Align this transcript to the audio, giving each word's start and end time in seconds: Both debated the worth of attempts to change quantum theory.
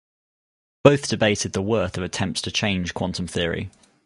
Both 0.83 1.09
debated 1.09 1.53
the 1.53 1.61
worth 1.61 1.95
of 1.95 2.01
attempts 2.03 2.41
to 2.41 2.51
change 2.51 2.95
quantum 2.95 3.27
theory. 3.27 3.69